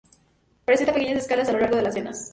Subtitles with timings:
[0.65, 2.29] Presenta pequeñas escalas a lo largo de las venas.